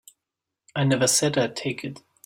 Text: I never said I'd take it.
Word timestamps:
I 0.75 0.83
never 0.83 1.05
said 1.05 1.37
I'd 1.37 1.55
take 1.55 1.83
it. 1.83 2.01